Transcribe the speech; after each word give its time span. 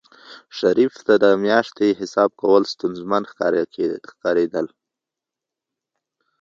شریف 0.59 0.93
ته 1.05 1.13
د 1.23 1.25
میاشتې 1.45 1.87
حساب 1.99 2.29
کول 2.41 2.63
ستونزمن 2.73 3.23
ښکارېدل. 4.11 4.67